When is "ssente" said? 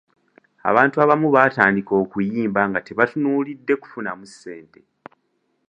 4.31-4.79